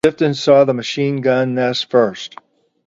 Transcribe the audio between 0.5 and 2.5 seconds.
the machine gun nest first.